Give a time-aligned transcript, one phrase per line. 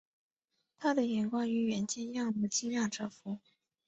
[0.79, 3.39] 他的眼光与远见让我惊讶折服